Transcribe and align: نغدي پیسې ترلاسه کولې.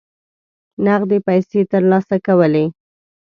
نغدي 0.85 1.19
پیسې 1.27 1.59
ترلاسه 1.71 2.15
کولې. 2.25 2.65